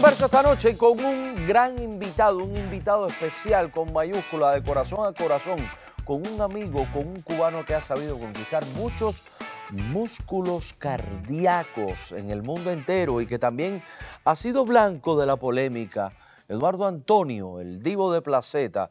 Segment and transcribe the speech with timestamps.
[0.00, 5.12] Converso esta noche con un gran invitado, un invitado especial con mayúscula de corazón a
[5.12, 5.58] corazón,
[6.06, 9.22] con un amigo, con un cubano que ha sabido conquistar muchos
[9.70, 13.82] músculos cardíacos en el mundo entero y que también
[14.24, 16.12] ha sido blanco de la polémica.
[16.48, 18.88] Eduardo Antonio, el divo de Placeta.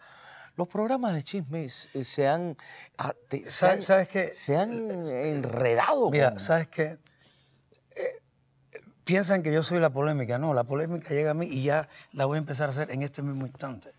[0.57, 2.55] Los programas de chismes eh, se han,
[2.99, 4.31] ah, se ¿Sabes- han- sabes qué?
[4.31, 6.11] se han enredado.
[6.11, 6.99] Mira, con- ¿sabes qué?
[9.09, 10.37] Piensan que yo soy la polémica.
[10.37, 13.01] No, la polémica llega a mí y ya la voy a empezar a hacer en
[13.01, 13.91] este mismo instante.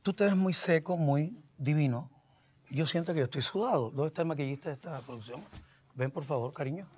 [0.00, 2.10] Tú te ves muy seco, muy divino.
[2.70, 3.90] Yo siento que yo estoy sudado.
[3.90, 5.44] ¿Dónde está el maquillista de esta producción?
[5.92, 6.88] Ven, por favor, cariño.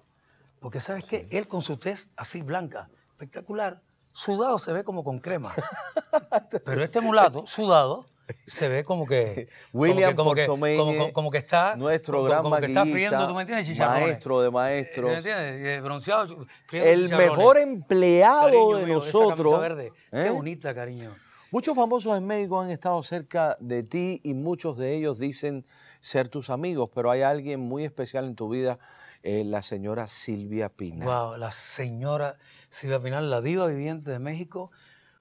[0.61, 1.27] Porque ¿sabes qué?
[1.33, 5.53] Él con su tez así blanca, espectacular, sudado se ve como con crema.
[6.65, 8.07] Pero este mulato, sudado,
[8.47, 9.49] se ve como que...
[9.73, 11.77] William que- como que, como, Portomeñe, como- como que está...
[11.77, 13.79] nuestro gran como que está friendo, ¿tú me entiendes?
[13.79, 15.11] Maestro de maestros.
[15.11, 15.83] ¿Me entiendes?
[15.83, 19.61] Bronceado, el mejor empleado Cariño de mío, esa nosotros.
[19.61, 20.23] verde, ¿eh?
[20.25, 21.15] Qué bonita, cariño.
[21.51, 25.65] Muchos famosos en México han estado cerca de ti y muchos de ellos dicen
[26.01, 28.79] ser tus amigos, pero hay alguien muy especial en tu vida,
[29.23, 31.07] eh, la señora Silvia Pina.
[31.07, 32.37] Wow, la señora
[32.69, 34.71] Silvia Pinal, la diva viviente de México.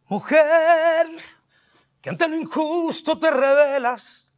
[0.09, 1.07] Mujer,
[2.01, 4.29] que ante lo injusto te revelas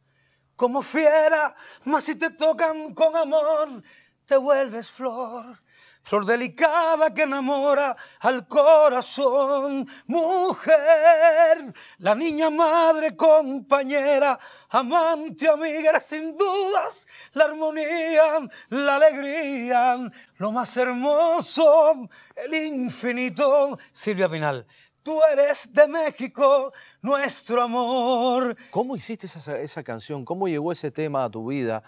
[0.56, 3.82] como fiera, mas si te tocan con amor,
[4.26, 5.58] te vuelves flor.
[6.02, 14.38] Flor delicada que enamora al corazón, mujer, la niña madre, compañera,
[14.70, 23.78] amante, amiga, sin dudas la armonía, la alegría, lo más hermoso, el infinito.
[23.92, 24.66] Silvia Pinal,
[25.02, 28.56] tú eres de México, nuestro amor.
[28.70, 30.24] ¿Cómo hiciste esa, esa canción?
[30.24, 31.82] ¿Cómo llegó ese tema a tu vida?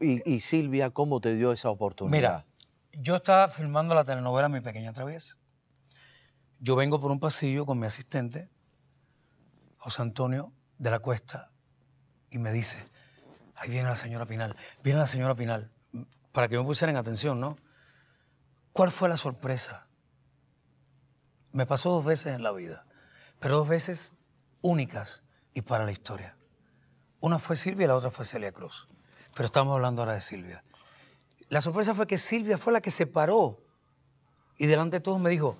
[0.00, 2.12] Y, y Silvia, ¿cómo te dio esa oportunidad?
[2.12, 2.46] Mira,
[2.92, 5.36] yo estaba filmando la telenovela Mi Pequeña Traviesa.
[6.58, 8.48] Yo vengo por un pasillo con mi asistente,
[9.76, 11.50] José Antonio de la Cuesta,
[12.30, 12.88] y me dice,
[13.54, 15.70] ahí viene la señora Pinal, viene la señora Pinal,
[16.32, 17.58] para que me pusieran atención, ¿no?
[18.72, 19.85] ¿Cuál fue la sorpresa?
[21.56, 22.84] Me pasó dos veces en la vida,
[23.40, 24.12] pero dos veces
[24.60, 25.22] únicas
[25.54, 26.36] y para la historia.
[27.18, 28.88] Una fue Silvia y la otra fue Celia Cruz.
[29.34, 30.62] Pero estamos hablando ahora de Silvia.
[31.48, 33.58] La sorpresa fue que Silvia fue la que se paró
[34.58, 35.56] y delante de todos me dijo,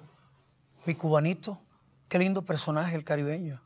[0.84, 1.62] mi cubanito,
[2.10, 3.62] qué lindo personaje el caribeño.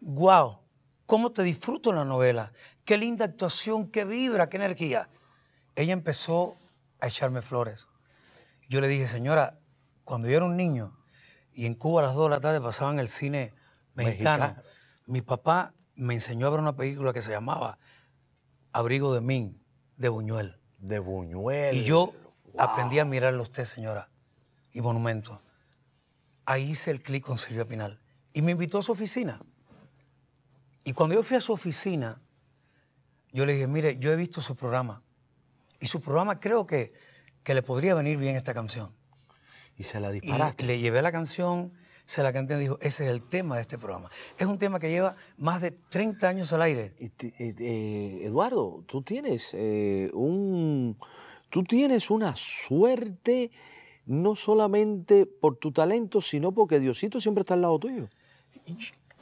[0.00, 0.58] Guau,
[1.06, 2.52] cómo te disfruto la novela,
[2.84, 5.08] qué linda actuación, qué vibra, qué energía.
[5.76, 6.56] Ella empezó
[6.98, 7.86] a echarme flores.
[8.68, 9.60] Yo le dije, señora,
[10.02, 10.96] cuando yo era un niño
[11.52, 13.52] y en Cuba a las 2 de la tarde pasaban el cine
[13.94, 14.62] mexicano, Mexicano.
[15.06, 17.78] mi papá me enseñó a ver una película que se llamaba
[18.72, 19.62] Abrigo de Min,
[19.96, 20.58] de Buñuel.
[20.78, 21.76] De Buñuel.
[21.76, 22.14] Y yo
[22.56, 24.08] aprendí a mirarlo a usted, señora,
[24.72, 25.42] y Monumento.
[26.46, 28.00] Ahí hice el clic con Silvia Pinal.
[28.32, 29.40] Y me invitó a su oficina.
[30.84, 32.20] Y cuando yo fui a su oficina,
[33.32, 35.02] yo le dije, mire, yo he visto su programa.
[35.80, 36.92] Y su programa creo que,
[37.42, 38.94] que le podría venir bien esta canción.
[39.80, 40.66] Y se la Y disparaste.
[40.66, 41.72] le llevé la canción,
[42.04, 44.10] se la canté y dijo, ese es el tema de este programa.
[44.36, 46.92] Es un tema que lleva más de 30 años al aire.
[46.98, 47.08] Eh,
[47.38, 50.98] eh, Eduardo, tú tienes eh, un,
[51.48, 53.50] tú tienes una suerte
[54.04, 58.08] no solamente por tu talento, sino porque Diosito siempre está al lado tuyo.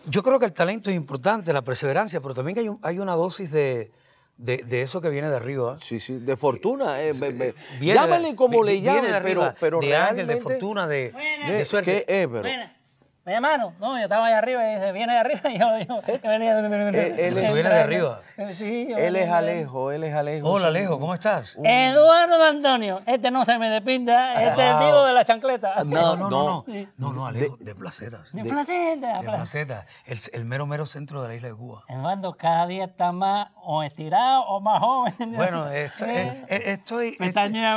[0.06, 3.12] Yo creo que el talento es importante, la perseverancia, pero también hay, un- hay una
[3.14, 3.92] dosis de,
[4.38, 5.76] de- de eso que viene de arriba.
[5.80, 7.00] Sí, sí, de fortuna.
[7.02, 10.34] eh, be- Viene de- llámale como vi- le llamen, pero, arriba, pero de ángel, realmente...
[10.34, 11.12] de fortuna, de,
[11.46, 12.04] ¿Qué- de suerte.
[12.06, 12.40] ¿Qué es, pero?
[12.40, 12.74] Buena.
[13.24, 13.74] ¿Me llamaron?
[13.78, 16.54] No, yo estaba allá arriba y dice, viene de arriba y yo, yo, yo venía
[16.62, 16.88] de...
[16.88, 18.22] Él- él es- Viene de arriba.
[18.46, 20.48] Sí, Él es de- Alejo, él es Alejo.
[20.50, 20.68] Hola.
[20.68, 21.56] Alejo, ¿cómo estás?
[21.62, 25.82] Eduardo Antonio, este no se me despinta, este es el divo de la chancleta.
[25.84, 26.64] No, no, no, no.
[26.98, 28.32] no, no, Alejo, de, placetas.
[28.32, 31.82] De placenta, De placetas, el, el mero, mero centro de la isla de Cuba.
[31.88, 35.14] Eduardo cada día está más o estirado o más joven.
[35.34, 37.34] Bueno, estoy, eh, eh, estoy, ver,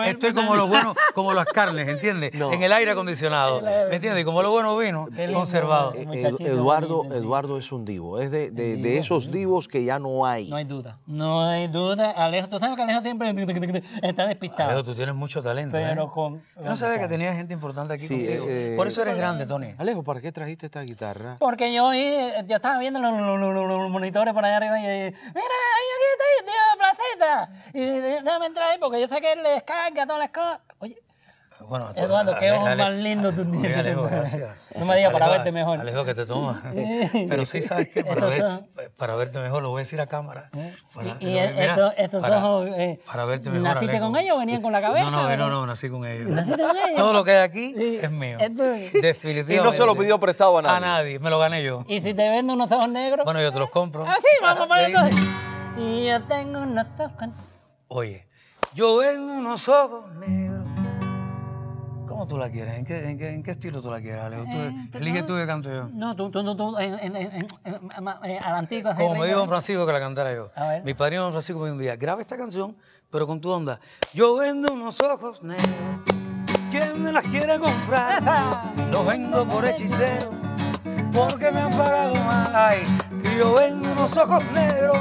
[0.09, 2.33] estoy como los buenos, como las carnes, ¿entiendes?
[2.35, 2.51] No.
[2.53, 4.23] En el aire acondicionado, ¿me entiendes?
[4.25, 5.95] Como los buenos vinos, conservados.
[5.95, 6.31] eh.
[6.39, 7.05] Eduardo.
[7.13, 10.50] Eduardo es un divo, es de, de- de esos divos que ya no hay.
[10.51, 12.11] No hay duda, no hay duda.
[12.11, 13.31] Alejo, tú sabes que Alejo siempre
[14.03, 14.69] está despistado.
[14.71, 16.09] Alejo, tú tienes mucho talento, Pero ¿eh?
[16.13, 18.45] con- Yo no sabía que tenía gente importante aquí Sí, contigo.
[18.49, 19.73] eh, Por eso eres grande, Tony.
[19.77, 21.37] Alejo, ¿para qué trajiste esta guitarra?
[21.39, 25.13] Porque yo, yo estaba viendo los, los- los- los monitores por allá arriba y dije,
[25.27, 27.69] mira, ahí aquí está el tío Placeta.
[27.73, 30.59] Y dije, déjame entrar ahí porque yo sé que él le descarga todas las cosas.
[30.79, 31.01] Oye,
[31.71, 33.77] Bueno, Eduardo, qué ojos más lindos tú tienes.
[33.77, 34.57] Alejo, gracias.
[34.77, 35.79] No me digas para verte mejor.
[35.79, 36.61] Alejo, que te toma.
[37.29, 38.03] Pero sí, ¿sabes qué?
[38.03, 40.49] Para, ver- verte mejor, lo voy a decir a cámara.
[40.93, 44.05] Para- Y, y mira, estos, estos para- ojos, eh, Para verte mejor, ¿Naciste Alejo.
[44.11, 45.09] con ellos o venían con la cabeza?
[45.11, 46.27] No, no, no, no, nací con ellos.
[46.29, 46.95] ¿Naciste con ellos?
[46.97, 48.37] Todo lo que hay aquí Sí, es mío.
[48.37, 49.53] Definitivamente.
[49.53, 50.75] Y no se lo pidió prestado a nadie.
[50.75, 51.85] A nadie, me lo gané yo.
[51.87, 53.23] ¿Y si te vendo unos ojos negros?
[53.23, 54.03] Bueno, yo te los compro.
[54.05, 55.15] Ah, sí, vamos para entonces.
[55.77, 57.29] Y yo tengo unos ojos...
[57.87, 58.27] Oye,
[58.73, 60.50] yo vendo unos ojos negros.
[62.21, 62.75] ¿Cómo tú la quieres?
[62.77, 64.43] ¿En qué, en qué, en qué estilo tú la quieres, Alejo?
[64.43, 65.89] Tú, Eh, elige tú que canto yo.
[65.91, 67.31] No, tú, tú, tú, tú, en, en, en,
[67.65, 68.93] en- a la antigua.
[68.93, 70.51] Como me dijo don Francisco que la cantara yo.
[70.55, 70.83] A ver.
[70.83, 72.77] Mi padrino don Francisco me dijo un día, graba esta canción,
[73.09, 73.79] pero con tu onda.
[74.13, 75.65] Yo vendo unos ojos negros.
[76.69, 78.19] ¿Quién me las quiere comprar?
[78.19, 78.71] ¡Esa!
[78.91, 80.29] Los vendo por hechicero,
[81.11, 82.51] porque me han pagado mal.
[82.55, 82.83] Ay,
[83.35, 84.95] yo vendo unos ojos negros.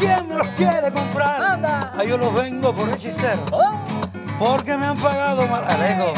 [0.00, 1.92] ¿Quién me los quiere comprar?
[1.96, 3.80] Ay, yo los vengo por hechicero, Oh.
[4.38, 5.64] Porque me han pagado mal.
[5.68, 6.12] Alejo,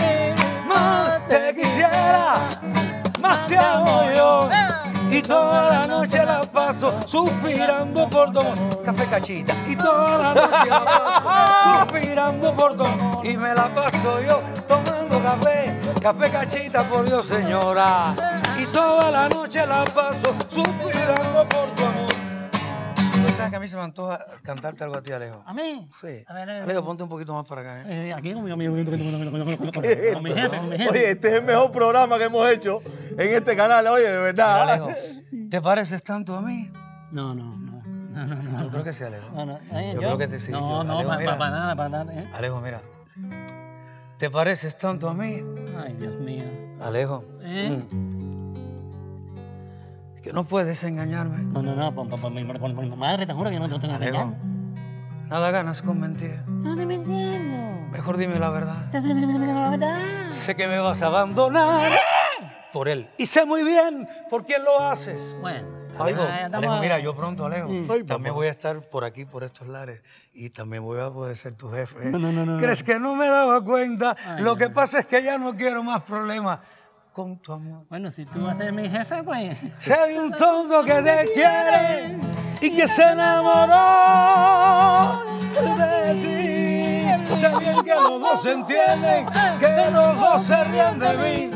[0.67, 2.37] más te quisiera,
[3.21, 4.49] más te amo yo.
[5.11, 8.83] Y toda la noche la paso suspirando por amor.
[8.85, 9.55] Café cachita.
[9.67, 13.27] Y toda la noche la paso suspirando por amor.
[13.27, 15.81] Y me la paso yo tomando café.
[16.01, 18.15] Café cachita, por Dios, señora.
[18.59, 22.10] Y toda la noche la paso suspirando por tu amor.
[23.41, 25.43] ¿Tú sabes que a mí se me antoja cantarte algo a ti, Alejo?
[25.47, 25.89] ¿A mí?
[25.99, 26.25] Sí.
[26.27, 26.63] A ver, a ver.
[26.63, 27.83] Alejo, ponte un poquito más para acá.
[27.83, 28.09] ¿eh?
[28.09, 30.89] Eh, aquí con mi, con mi, con mi, jefe, con mi jefe.
[30.91, 32.81] Oye, este es el mejor programa que hemos hecho
[33.13, 34.63] en este canal, oye, de Pero, verdad.
[34.63, 34.91] Alejo,
[35.51, 36.71] ¿te pareces tanto a mí?
[37.13, 37.71] No, no, no.
[38.11, 38.63] No, no, no.
[38.65, 39.31] Yo creo que sí, Alejo.
[39.33, 40.53] No, no, eh, Yo creo que sí.
[40.53, 42.13] No, no, para nada, para nada.
[42.13, 42.31] eh.
[42.35, 42.83] Alejo, mira.
[44.19, 45.43] ¿Te pareces tanto a mí?
[45.83, 46.45] Ay, Dios mío.
[46.83, 47.25] Alejo.
[47.41, 47.83] ¿Eh?
[47.91, 48.10] mm,
[50.31, 51.39] Que no puedes engañarme.
[51.43, 53.61] No, no, no, por, por, por, mi- por- por mi madre, te juro que yo
[53.61, 54.23] no te tengo que Alejo.
[54.23, 54.41] engañar.
[55.29, 56.39] Nada ganas con mentir.
[56.47, 57.89] No te mintiendo.
[57.91, 58.89] Mejor dime la verdad.
[58.93, 59.99] Te estoy diciendo la verdad.
[60.31, 61.91] Sé que me vas a abandonar
[62.73, 63.11] por él.
[63.19, 65.35] Y sé muy bien por quién lo haces.
[65.41, 65.67] Bueno.
[65.99, 69.43] Alejo, estamos- Alejo, mira, yo pronto, Alejo, Ay, también voy a estar por aquí, por
[69.43, 70.01] estos lares,
[70.33, 72.05] y también voy a poder ser tu jefe.
[72.05, 72.59] No, no, no, no.
[72.61, 74.15] ¿Crees que no me daba cuenta?
[74.25, 76.61] Ay, Lo no, que pasa es que ya no quiero más problemas
[77.13, 77.85] con tu amor.
[77.89, 79.59] Bueno, si tú vas a ser mi jefe, pues.
[79.81, 82.19] Si hay un tonto que te quiere
[82.61, 83.77] y que se enamoró
[85.77, 87.37] de ti.
[87.37, 89.27] Sé bien que los dos se entienden,
[89.59, 91.51] que los dos se ríen de mí.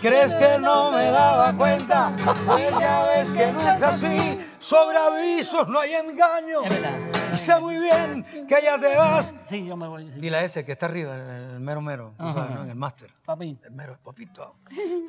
[0.00, 2.12] ¿Crees que no me daba cuenta?
[2.46, 4.44] Pues ya ves que no es así.
[4.58, 6.64] Sobre avisos no hay engaño.
[6.64, 7.17] Es verdad.
[7.38, 9.32] Y sé muy bien que ya te vas.
[9.46, 10.10] Sí, yo me voy.
[10.12, 10.20] Sí.
[10.20, 11.20] Dile a ese que está arriba, el,
[11.54, 12.64] el mero mero, tú sabes, ¿no?
[12.64, 13.10] En el máster.
[13.24, 13.58] Papi.
[13.62, 14.56] El mero, papito,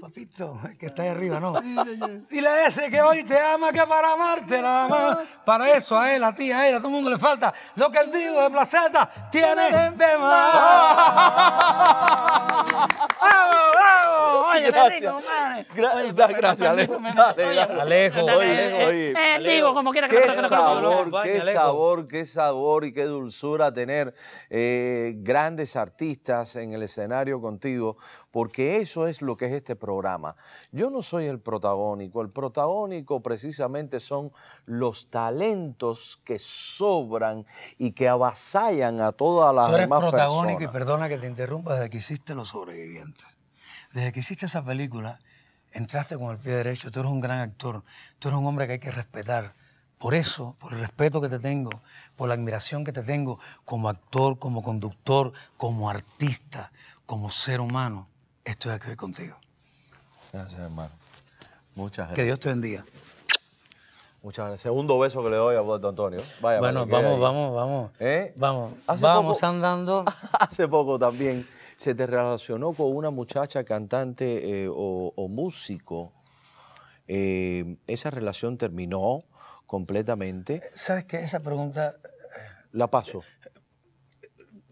[0.01, 1.53] papito, el que está ahí arriba, ¿no?
[2.29, 5.17] Dile a ese que hoy te ama, que para amarte nada más.
[5.45, 7.53] Para eso a él, a ti, a él, a todo el mundo le falta.
[7.75, 10.53] Lo que el digo de placeta tiene de más.
[13.21, 14.47] ¡Bravo, bravo!
[14.49, 15.13] Oye, Gracias.
[15.13, 16.97] per- gracias, Alejo.
[17.35, 17.61] Dale.
[17.61, 19.13] Alejo, oye, eh, oye.
[19.15, 24.13] eh, digo, como quiera que Qué sabor, qué sabor, qué sabor y qué dulzura tener
[24.49, 27.97] eh, grandes artistas en el escenario contigo,
[28.31, 30.35] porque eso es lo que es este programa.
[30.71, 34.31] Yo no soy el protagónico, el protagónico precisamente son
[34.65, 37.45] los talentos que sobran
[37.77, 40.73] y que avasallan a todas las Tú eres demás protagónico y personas.
[40.73, 43.37] perdona que te interrumpa desde que hiciste Los Sobrevivientes.
[43.93, 45.19] Desde que hiciste esa película,
[45.71, 46.91] entraste con el pie derecho.
[46.91, 47.83] Tú eres un gran actor.
[48.19, 49.53] Tú eres un hombre que hay que respetar.
[49.99, 51.69] Por eso, por el respeto que te tengo,
[52.15, 56.71] por la admiración que te tengo como actor, como conductor, como artista,
[57.05, 58.07] como ser humano,
[58.45, 59.35] estoy aquí hoy contigo.
[60.31, 60.91] Gracias, hermano.
[61.75, 62.25] Muchas Que gracias.
[62.27, 62.85] Dios te bendiga.
[64.23, 64.61] Muchas gracias.
[64.61, 66.21] Segundo beso que le doy a Puerto Antonio.
[66.41, 67.91] Vaya, Bueno, que vamos, vamos, vamos.
[67.99, 68.33] ¿Eh?
[68.37, 70.05] Vamos, Hace vamos poco- andando.
[70.39, 76.11] Hace poco también se te relacionó con una muchacha cantante eh, o, o músico.
[77.07, 79.23] Eh, esa relación terminó
[79.69, 80.63] completamente.
[80.73, 81.17] ¿Sabes qué?
[81.17, 81.93] Esa pregunta,
[82.71, 83.21] La paso.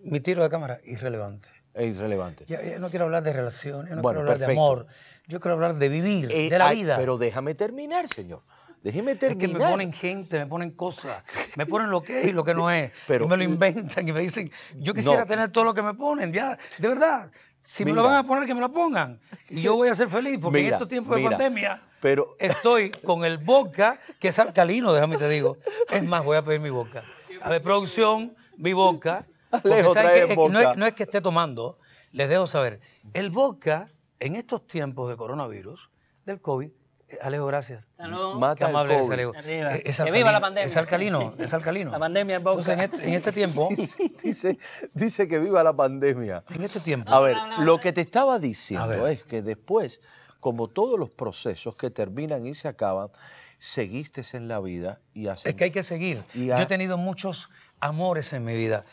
[0.03, 1.49] mi tiro de cámara, irrelevante.
[1.75, 2.45] Es irrelevante.
[2.47, 4.51] Ya, ya no quiero hablar de relaciones, no Bueno, quiero hablar perfecto.
[4.61, 4.87] de amor.
[5.27, 6.95] Yo quiero hablar de vivir, Eh, de la ay, vida.
[6.97, 8.41] Pero déjame terminar, señor.
[8.81, 9.61] Déjeme es que terminar.
[9.61, 11.23] me ponen gente, me ponen cosas,
[11.57, 12.91] me ponen lo que es y lo que no es.
[13.07, 15.27] Pero- y me lo inventan y me dicen, yo quisiera No.
[15.27, 17.29] tener todo lo que me ponen, ya, de verdad.
[17.61, 19.19] Si me lo van a poner, que me lo pongan.
[19.49, 22.91] Y yo voy a ser feliz, porque en estos tiempos mira, de pandemia pero- estoy
[22.91, 25.57] con el vodka, que es alcalino, déjame te digo.
[25.89, 27.03] Es más, voy a pedir mi vodka.
[27.41, 29.25] A ver, producción, mi vodka.
[29.49, 30.53] porque Alejo, ¿saben trae vodka.
[30.53, 31.77] No, es, no es que esté tomando,
[32.11, 32.79] les dejo saber.
[33.13, 33.89] El vodka,
[34.19, 35.89] en estos tiempos de coronavirus,
[36.25, 36.69] del COVID,
[37.09, 37.87] Eh, Alejo, gracias.
[37.99, 38.35] Luego.
[38.37, 39.13] Mata Qué el amable es COVID.
[39.13, 39.33] Alejo.
[39.45, 40.65] Eh, Es Que viva la pandemia.
[40.65, 41.91] Es alcalino, es alcalino.
[41.91, 42.59] La pandemia es boca.
[42.59, 43.69] Entonces, en este, en este tiempo,
[44.23, 44.57] dice,
[44.93, 46.43] dice que viva la pandemia.
[46.49, 50.01] en este tiempo, A ver, no, no, lo que te estaba diciendo es que después,
[50.47, 53.09] como todos los procesos que terminan y se acaban,
[53.57, 55.47] seguiste en la vida y haces...
[55.47, 56.23] es que hay que seguir.
[56.33, 57.49] Y Yo he tenido muchos
[57.81, 58.85] amores en mi vida.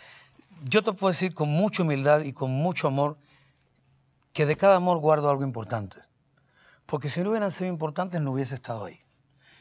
[0.65, 3.19] Yo te puedo decir con mucha humildad y con mucho amor
[4.33, 6.01] que de cada amor guardo algo importante.
[6.87, 8.99] Porque si no hubieran sido importantes, no hubiese estado ahí.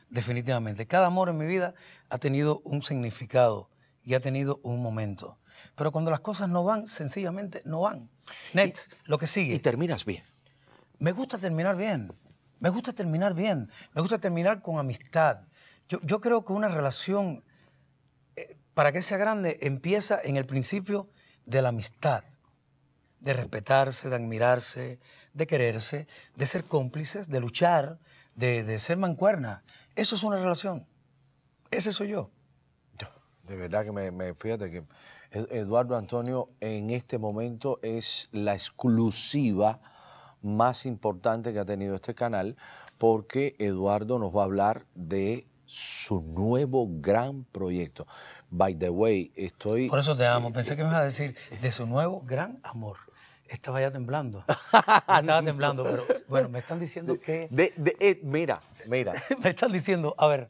[0.09, 0.88] Definitivamente.
[0.88, 1.75] Cada amor en mi vida
[2.09, 3.69] ha tenido un significado
[4.03, 5.38] y ha tenido un momento.
[5.75, 8.09] Pero cuando las cosas no van, sencillamente no van.
[8.53, 9.53] Next, lo que sigue.
[9.53, 10.23] Y terminas bien.
[11.00, 12.13] Me gusta terminar bien.
[12.59, 13.69] Me gusta terminar bien.
[13.93, 15.41] Me gusta terminar con amistad.
[15.89, 17.43] Yo, yo creo que una relación,
[18.35, 21.09] eh, para que sea grande, empieza en el principio
[21.45, 22.23] de la amistad.
[23.19, 25.00] De respetarse, de admirarse,
[25.33, 28.00] de quererse, de ser cómplices, de luchar,
[28.35, 29.63] de, de ser mancuerna.
[29.95, 30.85] Eso es una relación.
[31.71, 32.29] Ese soy yo.
[33.43, 34.83] De verdad que me, me- fíjate que
[35.31, 39.81] Ed- Eduardo Antonio en este momento es la exclusiva
[40.43, 42.55] más importante que ha tenido este canal
[42.97, 48.05] porque Eduardo nos va a hablar de su nuevo gran proyecto.
[48.51, 50.53] By the way, estoy Por eso te amo.
[50.53, 52.97] Pensé que me ibas a decir de su nuevo gran amor.
[53.47, 54.43] Estaba ya temblando.
[55.19, 57.47] Estaba temblando, pero bueno, me están diciendo que.
[57.50, 59.13] de, de- eh, mira, mira.
[59.43, 60.50] Me están diciendo, a ver,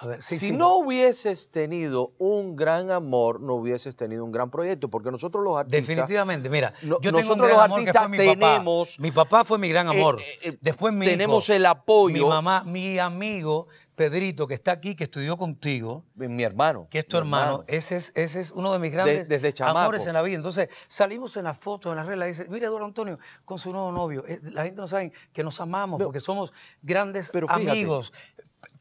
[0.00, 0.52] a ver, sí, si sí.
[0.52, 5.56] no hubieses tenido un gran amor, no hubieses tenido un gran proyecto, porque nosotros los
[5.56, 8.32] artistas Definitivamente, mira, No- yo tengo un nosotros gran los amor que fue mi papá.
[8.34, 10.20] tenemos- Mi papá fue mi gran Eh, amor.
[10.20, 12.24] eh, eh, Después mi tenemos hijo, el apoyo.
[12.24, 17.06] Mi mamá, mi amigo Pedrito, que está aquí, que estudió contigo, mi hermano, que es
[17.06, 20.34] tu hermano, ese es, ese es uno de mis grandes desde amores en la vida.
[20.34, 23.92] Entonces, salimos en las fotos, en las reglas, dice, mira Eduardo Antonio con su nuevo
[23.92, 24.24] novio.
[24.50, 27.86] La gente no sabe que nos amamos porque somos grandes pero fíjate.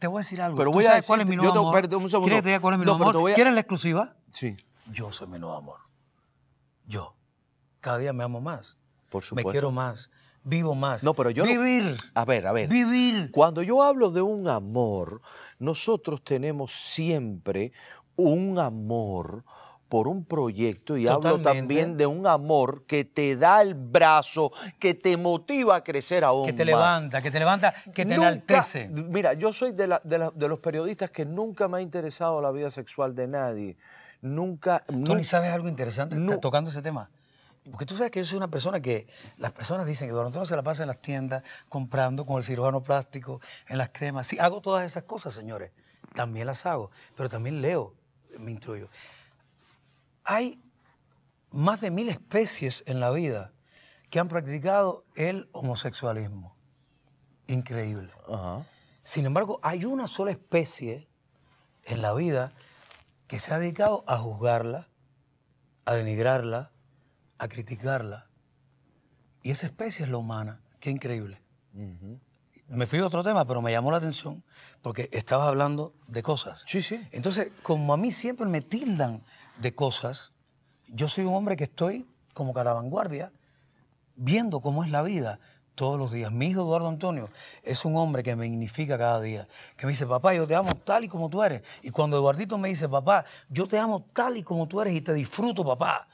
[0.04, 0.58] Te voy a decir algo.
[0.58, 1.76] Pero ¿Tú voy a sabes cuál es mi nuevo yo te- amor?
[1.76, 2.28] espérate un segundo.
[2.28, 3.32] ¿Quieres te cuál es mi No, nuevo te amor?
[3.32, 4.16] a- ¿Quieres la exclusiva?
[4.32, 4.58] Sí,
[4.92, 5.80] Yo soy mi nuevo amor.
[6.86, 7.16] Yo.
[7.80, 8.76] Cada día me amo más.
[9.08, 9.52] Por Me supuesto.
[9.52, 10.10] quiero más.
[10.44, 11.06] Vivo más.
[11.06, 11.96] No, pero yo no- Vivir.
[12.16, 12.68] A ver, a ver.
[12.68, 13.32] Vivir.
[13.32, 15.22] Cuando yo hablo de un amor,
[15.58, 17.72] nosotros tenemos siempre
[18.18, 19.46] un amor
[19.94, 21.60] por un proyecto y hablo Totalmente.
[21.60, 26.48] también de un amor que te da el brazo, que te motiva a crecer aún
[26.48, 26.66] Que te más.
[26.66, 28.90] levanta, que te levanta, que te Nunca- enaltece.
[28.90, 32.42] Mira, yo soy de, la- de la- de los periodistas que nunca me ha interesado
[32.42, 33.78] la vida sexual de nadie.
[34.22, 34.80] Nunca.
[34.88, 36.40] Tony, nu- ¿sabes algo interesante No.
[36.40, 37.12] Tocando ese tema?
[37.70, 39.06] Porque tú sabes que yo soy una persona que
[39.38, 42.44] las personas dicen que Eduardo Antonio se la pasa en las tiendas comprando con el
[42.44, 44.26] cirujano plástico, en las cremas.
[44.26, 45.70] Sí, hago todas esas cosas, señores.
[46.16, 47.94] También las hago, pero también leo,
[48.40, 48.90] me instruyo.
[50.24, 50.62] Hay
[51.52, 53.54] más de mil especies en la vida
[54.10, 56.56] que han practicado el homosexualismo.
[57.48, 58.12] Increíble.
[58.32, 58.66] Ajá.
[59.04, 61.10] Sin embargo, hay una sola especie
[61.84, 62.54] en la vida
[63.28, 64.90] que se ha dedicado a juzgarla,
[65.86, 66.72] a denigrarla,
[67.38, 68.30] a criticarla.
[69.42, 70.62] Y esa especie es la humana.
[70.80, 71.42] Qué increíble.
[72.68, 74.44] Me fui a otro tema, pero me llamó la atención
[74.82, 76.64] porque estabas hablando de cosas.
[76.66, 77.06] Sí, sí.
[77.12, 79.22] Entonces, como a mí siempre me tildan
[79.64, 80.34] de cosas,
[80.88, 83.32] yo soy un hombre que estoy como que a la vanguardia,
[84.16, 85.40] viendo cómo es la vida
[85.74, 86.32] todos los días.
[86.32, 87.30] Mi hijo Eduardo Antonio
[87.64, 90.76] es un hombre que me dignifica cada día, que me dice, papá, yo te amo
[90.84, 91.64] tal y como tú eres.
[91.82, 95.02] Y cuando Eduardito me dice, papá, yo te amo tal y como tú eres y
[95.02, 96.08] te disfruto, papá.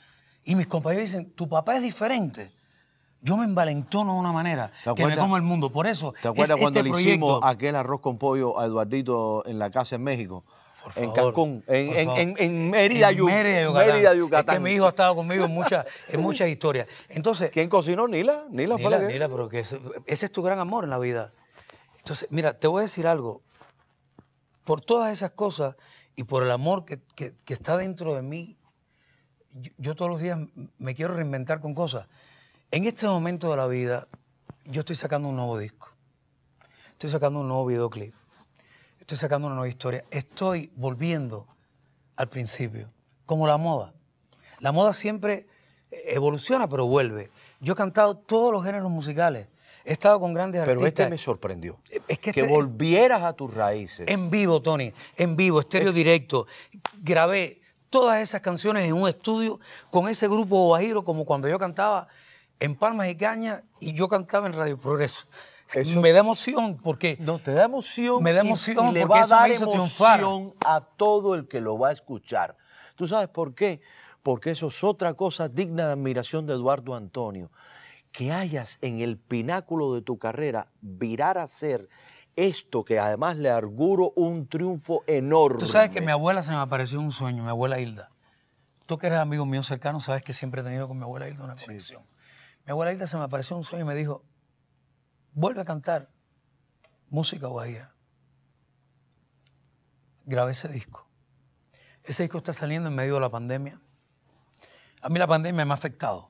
[0.46, 2.52] Y mis compañeros dicen, tu papá es diferente.
[3.22, 5.72] Yo me envalentono de una manera ¿Te que me como el mundo.
[5.72, 8.66] Por eso, ¿Te acuerdas es cuando este le proyecto, hicimos aquel arroz con pollo a
[8.66, 10.46] Eduardito en la casa en México?
[10.84, 13.74] Por en favor, Cancún, en, por en- en- en Mérida, En Mérida, Yucatán.
[13.88, 14.56] Mérida, Es Yucatán.
[14.56, 16.88] que mi hijo ha estado conmigo en muchas, en muchas historias.
[17.10, 18.08] Entonces, ¿Quién cocinó?
[18.08, 18.46] Nila.
[18.50, 20.90] Nila, fue la Nila, que- Nila, pero que ese, ese es tu gran amor en
[20.90, 21.34] la vida.
[21.98, 23.42] Entonces, mira, te voy a decir algo.
[24.64, 25.76] Por todas esas cosas
[26.16, 28.58] y por el amor que, que- que está dentro de mí,
[29.52, 30.40] yo, yo todos los días
[30.78, 32.08] me quiero reinventar con cosas.
[32.72, 34.08] En este momento de la vida,
[34.66, 35.90] yo estoy sacando un nuevo disco.
[36.92, 38.14] Estoy sacando un nuevo videoclip.
[39.10, 40.06] Estoy sacando una nueva historia.
[40.12, 41.48] Estoy volviendo
[42.16, 42.92] al principio,
[43.26, 43.92] como la moda.
[44.60, 45.48] La moda siempre
[45.90, 47.32] evoluciona, pero vuelve.
[47.60, 49.48] Yo he cantado todos los géneros musicales.
[49.84, 51.06] He estado con grandes Pero artistas.
[51.06, 51.80] este me sorprendió.
[52.08, 54.08] Es que que este- volvieras a tus raíces.
[54.08, 56.46] En vivo, Tony, en vivo, estéreo directo.
[57.02, 62.08] Grabé todas esas canciones en un estudio con ese grupo Guajiro, como cuando yo cantaba
[62.60, 65.26] en Palmas y Cañas y yo cantaba en Radio Progreso.
[65.74, 68.24] Eso- Me da emoción porque No, te da emoción.
[68.24, 70.20] Me da y- emoción y, le porque va a dar triunfar.
[70.20, 72.58] emoción a todo el que lo va a escuchar.
[72.96, 73.82] ¿Tú sabes por qué?
[74.24, 77.52] Porque eso es otra cosa digna de admiración de Eduardo Antonio.
[78.12, 81.88] Que hayas en el pináculo de tu carrera virar a ser
[82.36, 85.60] esto que además le auguro un triunfo enorme.
[85.60, 88.10] Tú sabes que mi abuela se me apareció un sueño, mi abuela Hilda.
[88.86, 91.44] Tú que eres amigo mío cercano, sabes que siempre he tenido con mi abuela Hilda
[91.44, 92.02] una conexión.
[92.66, 94.24] Mi abuela Hilda se me apareció un sueño y me dijo,
[95.40, 96.10] vuelve a cantar
[97.10, 97.96] música guajira.
[100.26, 101.08] Grabé ese disco.
[102.04, 103.80] Ese disco está saliendo en medio de la pandemia.
[105.02, 106.30] A mí la pandemia me ha afectado,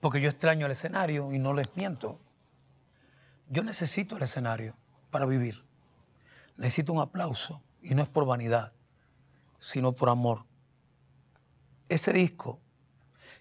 [0.00, 2.18] porque yo extraño el escenario y no les miento.
[3.50, 4.74] Yo necesito el escenario
[5.10, 5.62] para vivir.
[6.56, 8.72] Necesito un aplauso y no es por vanidad,
[9.58, 10.46] sino por amor.
[11.90, 12.58] Ese disco,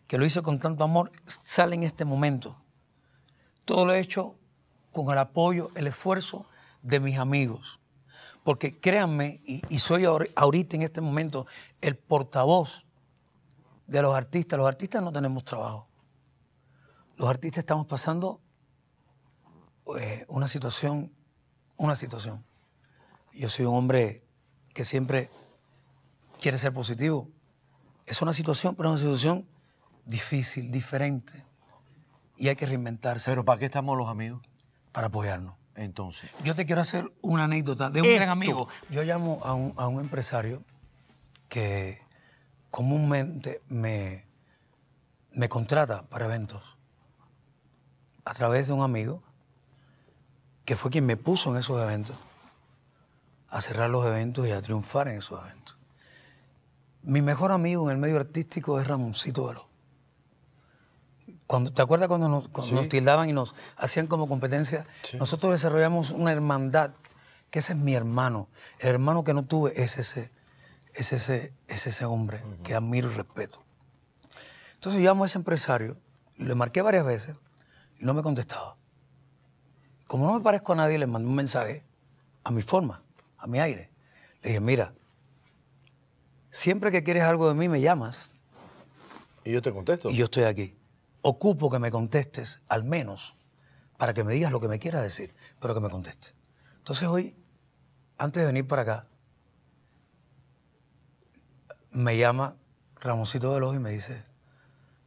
[0.08, 2.62] que lo hice con tanto amor, sale en este momento.
[3.64, 4.38] Todo lo he hecho
[4.94, 6.46] con el apoyo, el esfuerzo
[6.82, 7.82] de mis amigos.
[8.44, 11.46] Porque créanme, y, soy ahor- ahorita en este momento
[11.82, 12.86] el portavoz
[13.88, 14.58] de los artistas.
[14.58, 15.88] Los artistas no tenemos trabajo.
[17.18, 18.42] Los artistas estamos pasando
[20.00, 21.12] eh, una situación,
[21.78, 22.46] una situación.
[23.34, 24.24] Yo soy un hombre
[24.74, 25.30] que siempre
[26.42, 27.30] quiere ser positivo.
[28.06, 29.48] Es una situación, pero una situación
[30.06, 31.46] difícil, diferente.
[32.36, 34.42] Y hay que reinventarse Pero ¿para qué estamos los amigos?
[34.94, 35.56] Para apoyarnos.
[35.76, 36.30] Entonces.
[36.44, 38.18] Yo te quiero hacer una anécdota de un Esto.
[38.18, 38.70] gran amigo.
[38.90, 40.64] Yo llamo a un, a un empresario
[41.50, 42.02] que
[42.70, 44.26] comúnmente me,
[45.32, 46.78] me contrata para eventos
[48.24, 49.22] a través de un amigo
[50.66, 52.16] que fue quien me puso en esos eventos,
[53.50, 55.78] a cerrar los eventos y a triunfar en esos eventos.
[57.02, 59.66] Mi mejor amigo en el medio artístico es Ramoncito Veloz.
[61.48, 64.86] Cuando, ¿Te acuerdas cuando, nos, cuando nos tildaban y nos hacían como competencia?
[65.20, 66.92] Nosotros desarrollamos una hermandad,
[67.52, 68.48] que ese es mi hermano.
[68.80, 70.32] El hermano que no tuve es ese,
[70.94, 73.62] es ese, es ese hombre que admiro y respeto.
[74.76, 75.98] Entonces llamo a ese empresario,
[76.38, 77.36] le marqué varias veces
[78.00, 78.76] y no me contestaba.
[80.08, 81.84] Como no me parezco a nadie, le mandé un mensaje
[82.44, 83.02] a mi forma,
[83.38, 83.90] a mi aire.
[84.42, 84.94] Le dije, mira,
[86.52, 88.32] siempre que quieres algo de mí me llamas
[89.44, 90.10] Y yo te contesto.
[90.10, 90.76] y yo estoy aquí.
[91.24, 93.36] Ocupo que me contestes, al menos,
[93.98, 96.36] para que me digas lo que me quieras decir, pero que me contestes.
[96.80, 97.36] Entonces hoy,
[98.18, 99.08] antes de venir para acá,
[101.92, 102.58] me llama
[103.00, 104.22] Ramoncito Veloz y me dice,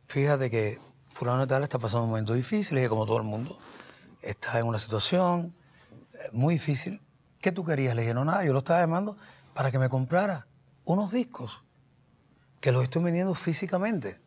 [0.06, 3.58] fíjate que fulano de tal está pasando un momento difícil, y como todo el mundo,
[4.23, 5.55] está en una situación
[6.14, 7.02] eh, muy difícil.
[7.42, 7.94] ¿Qué tú querías?
[7.94, 9.18] Le dije, no, nada, yo lo estaba llamando
[9.52, 10.46] para que me comprara
[10.87, 11.62] unos discos
[12.62, 14.18] que los estoy vendiendo físicamente.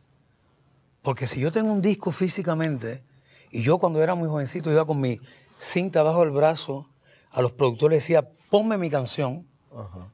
[1.09, 3.03] Porque si yo tengo un disco físicamente,
[3.49, 5.19] y yo cuando era muy jovencito iba con mi
[5.59, 6.87] cinta bajo el brazo,
[7.31, 9.47] a los productores decía, ponme mi canción,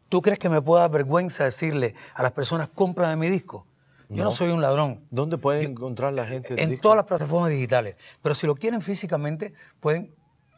[0.07, 3.67] ¿tú crees que me pueda dar vergüenza decirle a las personas, cómprame mi disco?
[4.07, 5.03] Yo no, soy un ladrón.
[5.11, 6.53] ¿Dónde puede encontrar la gente?
[6.53, 6.83] el En disco?
[6.83, 7.97] todas las plataformas digitales.
[8.21, 10.15] Pero si lo quieren físicamente, pueden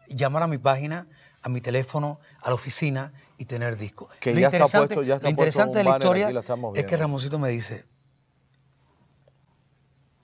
[0.08, 1.08] llamar a mi página,
[1.42, 4.08] a mi teléfono, a la oficina y tener disco.
[4.20, 6.44] Que Lo ya está puesto- ya está Lo interesante puesto de la historia
[6.76, 6.96] es que.
[6.96, 7.86] Ramoncito me dice,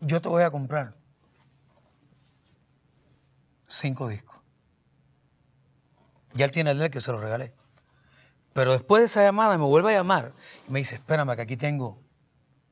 [0.06, 0.96] yo te voy a comprar
[3.68, 4.39] cinco discos.
[6.34, 7.54] Ya él tiene el de él que se lo regalé.
[8.54, 10.34] Pero después de esa llamada me vuelve a llamar
[10.68, 12.00] y me dice, espérame, que aquí tengo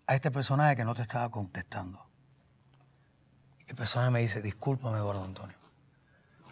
[0.05, 2.05] a este personaje que no te estaba contestando.
[3.65, 5.57] Y el personaje me dice, discúlpame, Eduardo Antonio.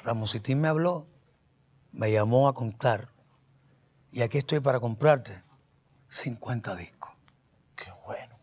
[0.03, 1.07] Ramositín me habló,
[1.91, 3.09] me llamó a contar
[4.11, 5.43] y aquí estoy para comprarte
[6.09, 7.11] 50 discos.
[7.75, 8.35] Qué bueno.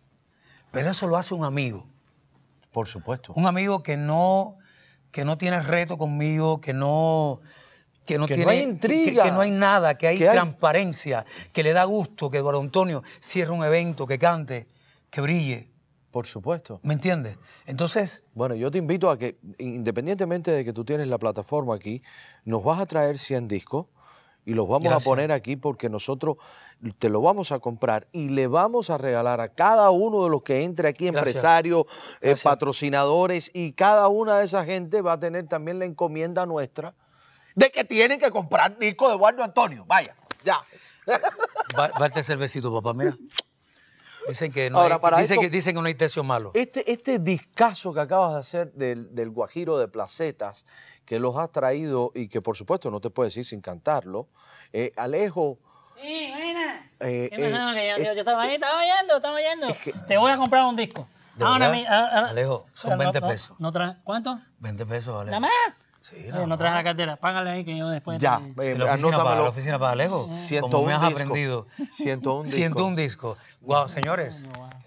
[0.70, 1.86] Pero eso lo hace un amigo.
[2.76, 3.32] Por supuesto.
[3.36, 4.58] Un amigo que no,
[5.10, 7.40] que no tiene reto conmigo, que no,
[8.04, 8.50] que no Que no tiene.
[8.52, 9.22] hay intriga.
[9.22, 12.36] Que, que no hay nada, que hay Que hay- transparencia, que le da gusto que
[12.36, 14.68] Eduardo Antonio cierre un evento, que cante,
[15.08, 15.70] que brille.
[16.10, 16.78] Por supuesto.
[16.82, 17.38] ¿Me entiendes?
[17.64, 22.02] Entonces, Bueno, yo te invito a que, independientemente de que tú tienes la plataforma aquí,
[22.44, 23.86] nos vas a traer 100 discos
[24.46, 25.02] y los vamos Gracias.
[25.02, 26.36] a poner aquí porque nosotros
[26.98, 30.42] te lo vamos a comprar y le vamos a regalar a cada uno de los
[30.42, 31.26] que entre aquí, Gracias.
[31.26, 31.84] empresarios,
[32.20, 36.94] eh, patrocinadores, y cada una de esa gente va a tener también la encomienda nuestra
[37.56, 39.84] de que tienen que comprar discos de Eduardo Antonio.
[39.86, 40.64] Vaya, ya.
[41.76, 43.16] va, va el tercer besito, papá, mira.
[44.28, 46.50] Dicen que no, Ahora, hay, para dicen esto- que, dicen que no hay malo.
[46.54, 50.66] Este, este discazo que acabas de hacer del, del Guajiro de Placetas,
[51.04, 54.28] que los has traído y que por supuesto no te puedes ir sin cantarlo,
[54.72, 55.58] eh, Alejo,
[56.00, 56.90] Sí, buena.
[57.00, 59.68] Eh, ¿Qué eh, Que yo, yo- eh, yo estaba ahí, estaba oyendo, estaba oyendo.
[60.06, 61.08] Te voy a comprar un disco.
[61.36, 63.60] ¿De Ahora mi- ahora- ahora- Alejo, son pero no- 20 no- pesos.
[63.60, 63.72] No,
[64.04, 64.40] ¿Cuánto?
[64.58, 65.30] 20 pesos, vale.
[65.30, 65.50] ¿Nada más?
[66.08, 67.16] Sí, Oye, nada no traes la cartera.
[67.16, 68.20] Págale ahí que yo después.
[68.20, 69.42] ya, te- eh, la oficina para, anótamelo.
[69.42, 70.22] la oficina para Alejo.
[70.30, 71.20] 101 Como me has discos.
[71.20, 71.66] aprendido.
[71.90, 72.54] 101 discos.
[72.54, 73.38] 101 discos.
[73.62, 74.44] Wow, señores.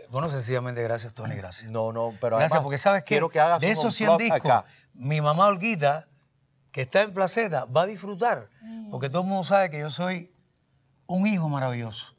[0.10, 1.72] Bueno, sencillamente gracias, Tony, gracias.
[1.72, 4.32] No, no, pero gracias, además porque sabes que quiero que hagas de esos 100 unplug
[4.34, 4.66] discos, acá.
[4.94, 6.08] mi mamá Olguita,
[6.72, 8.48] que está en Placeta, va a disfrutar
[8.90, 10.32] Porque todo el mundo sabe que yo soy
[11.06, 12.16] un hijo maravilloso.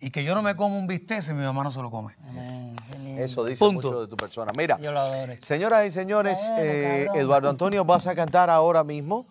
[0.00, 2.14] Y que yo no me como un bistec si mi mamá no se lo come.
[3.18, 3.88] Eso dice Punto.
[3.88, 4.52] mucho de tu persona.
[4.56, 5.34] Mira, Yo lo adoro.
[5.42, 7.22] señoras y señores, Bueno, eh, cabrón.
[7.22, 9.26] Eduardo Antonio, ¿vas a cantar ahora mismo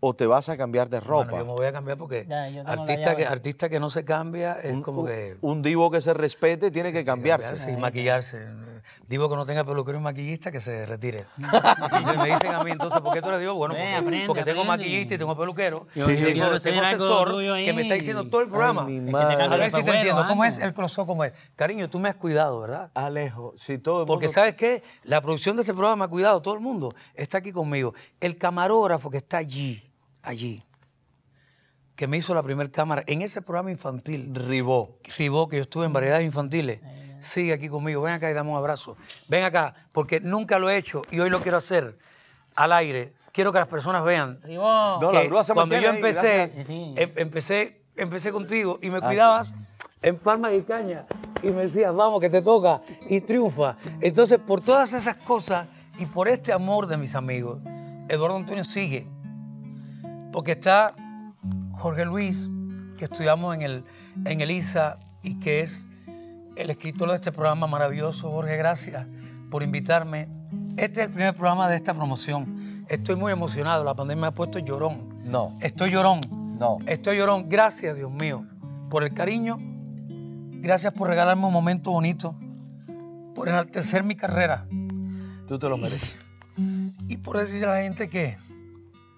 [0.00, 1.24] o te vas a cambiar de ropa?
[1.30, 3.80] Bueno, yo me voy a cambiar porque Ya, yo tengo la artista que, artista que
[3.80, 5.36] no se cambia es como que...
[5.40, 7.46] Un divo que se respete tiene que cambiarse.
[7.48, 8.46] cambiarse y maquillarse.
[9.06, 11.24] Digo que no tenga peluquero y maquillista, que se retire.
[11.36, 13.54] Y me dicen a mí, entonces, ¿por qué tú le digo?
[13.54, 14.84] Bueno, porque, aprende, porque tengo aprende.
[14.84, 15.86] maquillista y tengo peluquero.
[15.94, 18.82] Yo- y tengo, asesor que me está diciendo todo el programa.
[18.82, 20.26] a ver si te entiendo.
[20.26, 21.06] ¿Cómo es el closó?
[21.06, 21.32] ¿Cómo es?
[21.54, 22.90] Cariño, tú me has cuidado, ¿verdad?
[22.94, 24.82] Alejo, si todo el Porque mundo- ¿sabes qué?
[25.04, 27.94] La producción de este programa me ha cuidado, todo el mundo está aquí conmigo.
[28.20, 29.82] El camarógrafo que está allí,
[30.22, 30.62] allí,
[31.94, 34.98] que me hizo la primera cámara en ese programa infantil, Ribó.
[35.16, 36.80] Ribó, que yo estuve en variedades infantiles,
[37.20, 38.02] sigue aquí conmigo.
[38.02, 38.96] Ven acá y dame un abrazo.
[39.28, 41.98] Ven acá, porque nunca lo he hecho y hoy lo quiero hacer
[42.56, 43.14] al aire.
[43.32, 44.98] Quiero que las personas vean Ribó.
[45.00, 46.52] No, la que grúa se cuando yo empecé,
[46.96, 49.54] em- empecé, empecé contigo y me cuidabas
[50.02, 51.04] en palmas y caña
[51.42, 53.76] y me decías, vamos, que te toca y triunfa.
[54.00, 55.66] Entonces, por todas esas cosas
[55.98, 57.60] y por este amor de mis amigos,
[58.08, 59.06] Eduardo Antonio sigue.
[60.32, 60.94] Porque está
[61.72, 62.50] Jorge Luis,
[62.96, 63.84] que estudiamos en el,
[64.24, 65.85] en el ISA y que es
[66.56, 68.30] el escritor de este programa maravilloso.
[68.30, 69.06] Jorge, gracias
[69.50, 70.28] por invitarme.
[70.76, 72.84] Este es el primer programa de esta promoción.
[72.88, 73.84] Estoy muy emocionado.
[73.84, 75.20] La pandemia me ha puesto llorón.
[75.24, 75.56] No.
[75.60, 76.20] Estoy llorón.
[76.58, 76.78] No.
[76.86, 77.48] Estoy llorón.
[77.48, 78.44] Gracias, Dios mío,
[78.90, 79.58] por el cariño.
[80.60, 82.34] Gracias por regalarme un momento bonito.
[83.34, 84.66] Por enaltecer mi carrera.
[85.46, 86.16] Tú te lo mereces.
[87.08, 88.36] Y por decirle a la gente que,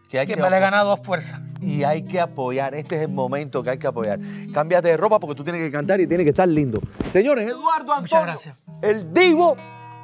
[0.08, 1.40] Que hay que que me la he ganado a fuerza.
[1.60, 2.74] Y hay que apoyar.
[2.74, 4.18] Este es el momento que hay que apoyar.
[4.54, 6.80] Cámbiate de ropa porque tú tienes que cantar y tienes que estar lindo.
[7.12, 8.00] Señores, Eduardo Antonio.
[8.00, 8.56] Muchas gracias.
[8.80, 9.56] El divo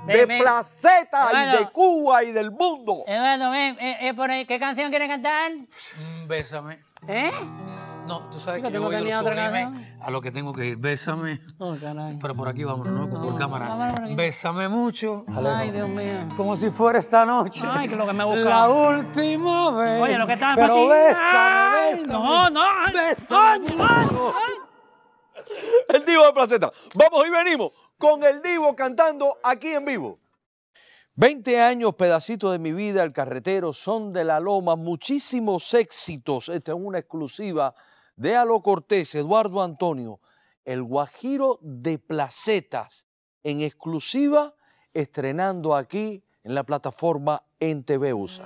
[0.07, 0.43] de Ven, ven.
[0.43, 3.05] Placeta y de Cuba y del mundo.
[3.07, 5.53] Eduardo, ven, eh, eh, por ahí, ¿qué canción quieres cantar?
[5.53, 6.79] Mm, Bésame.
[7.09, 7.31] ¿Eh?
[8.07, 10.67] No, tú sabes que yo tengo voy a otra sublime a lo que tengo que
[10.67, 10.77] ir.
[10.77, 11.40] Bésame.
[11.59, 12.19] Oh, caray.
[12.21, 13.23] Pero por aquí vámonos, ¿no?
[13.23, 13.69] Por cámara.
[13.95, 14.14] por aquí.
[14.14, 15.25] Bésame mucho.
[15.29, 16.29] Ay, Dios mío.
[16.37, 17.62] Como si fuera esta noche.
[17.67, 18.40] Ay, que lo que me busca.
[18.45, 20.03] La última vez.
[20.03, 20.88] Oye, lo que estaba Pero para ti.
[20.88, 22.12] bésame, Ay, bésame.
[22.12, 22.61] No, no.
[22.62, 23.67] ay, Bésame.
[23.71, 24.55] ay, ay, ay.
[25.88, 26.73] El divo de Placeta.
[26.95, 30.19] Vamos y venimos con el divo cantando aquí en vivo.
[31.17, 36.49] 20 años, pedacito de mi vida, el carretero, son de la loma, muchísimos éxitos.
[36.49, 37.73] Esta es una exclusiva
[38.16, 40.20] de Alo Cortés, Eduardo Antonio,
[40.64, 43.07] el Guajiro de Placetas,
[43.42, 44.55] en exclusiva,
[44.94, 48.44] estrenando aquí en la plataforma en USA.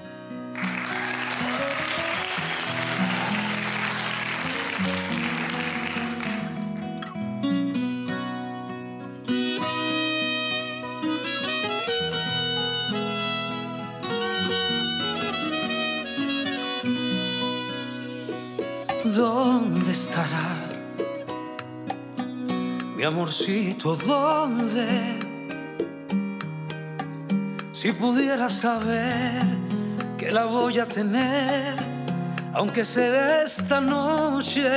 [22.99, 23.95] Mi amorcito?
[23.95, 25.21] ¿Dónde?
[27.73, 29.41] Si pudiera saber
[30.19, 31.77] que la voy a tener,
[32.53, 34.69] aunque sea esta noche.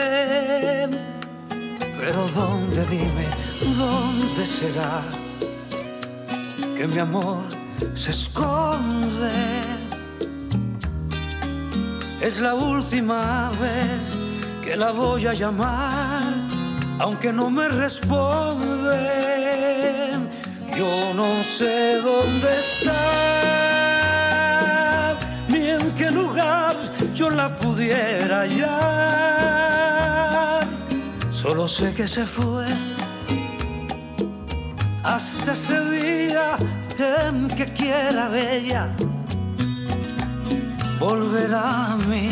[2.00, 2.86] Pero ¿dónde?
[2.92, 3.28] Dime,
[3.76, 5.02] ¿dónde será
[6.76, 7.44] que mi amor
[7.96, 9.32] se esconde?
[12.22, 14.22] Es la última vez
[14.64, 16.21] que la voy a llamar,
[17.02, 18.62] aunque no me responden.
[20.78, 23.02] Yo no sé dónde está,
[25.48, 26.76] ni en qué lugar
[27.14, 28.72] yo la pudiera hallar.
[31.32, 32.68] Solo sé que se fue
[35.04, 36.56] hasta ese día
[37.26, 38.88] en que quiera ella
[41.00, 42.30] volverá a mí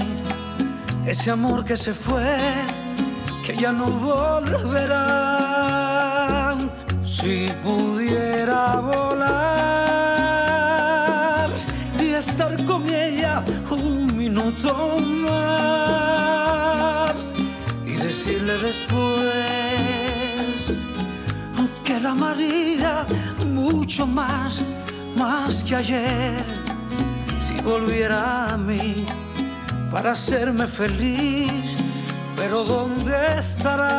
[1.08, 2.24] ese amor que se fue,
[3.50, 4.98] que ya no volverá.
[7.04, 9.50] Si pudiera volar
[12.00, 15.34] y estar con ella un minuto más
[17.86, 19.34] y decirle después
[21.84, 23.06] que la amaría
[23.48, 24.60] mucho más,
[25.18, 26.46] más que ayer
[27.48, 29.08] si volviera a mí
[29.92, 31.79] para hacerme feliz,
[32.40, 33.98] pero ¿dónde estará?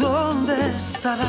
[0.00, 1.28] ¿Dónde estará?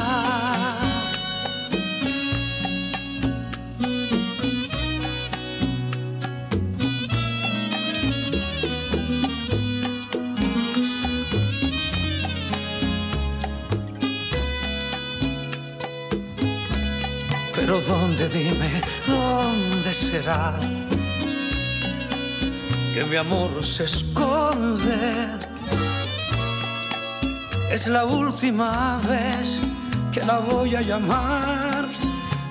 [17.53, 18.81] Pero ¿dónde dime?
[19.05, 20.72] ¿Dónde será?
[22.93, 25.27] Que mi amor se esconde.
[27.71, 29.57] Es la última vez
[30.11, 31.87] que la voy a llamar,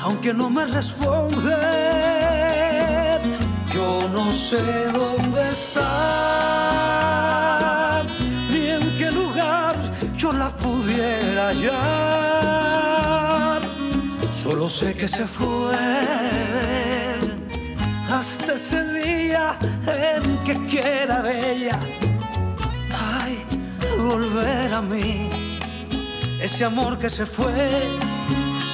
[0.01, 1.57] aunque no me responde.
[3.73, 5.83] Yo no sé dónde está,
[8.51, 9.77] ni en qué lugar
[10.17, 11.73] yo la pudiera hallar.
[14.43, 17.02] Solo sé que se fue
[18.49, 21.79] ese día en que quiera bella.
[23.21, 23.45] Ay,
[23.99, 25.31] volver a mí,
[26.43, 27.55] ese amor que se fue,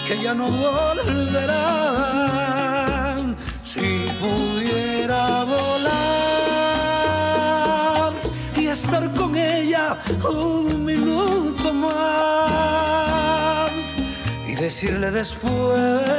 [0.07, 1.59] que ya no volverá.
[3.64, 5.88] Si pudiera volar
[8.57, 12.90] y estar con ella un minuto más
[14.48, 16.17] y decirle después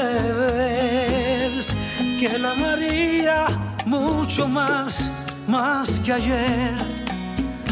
[2.19, 3.47] que la amaría
[3.85, 5.09] mucho más,
[5.47, 6.75] más que ayer,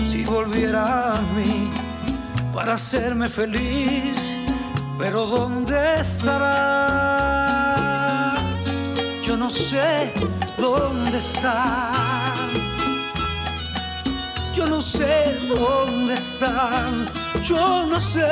[0.10, 1.70] si volviera a mí
[2.54, 4.16] para hacerme feliz,
[4.98, 7.36] pero ¿dónde estará?
[9.22, 10.14] Yo no sé
[10.58, 11.92] dónde está.
[14.56, 17.06] Yo no sé dónde están,
[17.44, 18.26] yo no sé,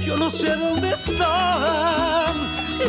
[0.00, 2.34] yo no sé dónde están,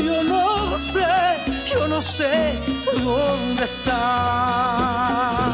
[0.06, 1.39] yo no sé,
[1.72, 2.60] yo no sé
[3.04, 5.49] dónde está.